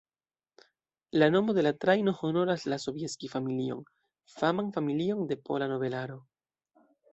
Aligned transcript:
La 1.23 1.27
nomo 1.33 1.53
de 1.57 1.61
la 1.65 1.73
trajno 1.85 2.13
honoras 2.29 2.65
la 2.73 2.79
Sobieski-familion, 2.85 3.85
faman 4.39 4.75
familion 4.81 5.25
de 5.33 5.41
pola 5.51 5.71
nobelaro. 5.77 6.21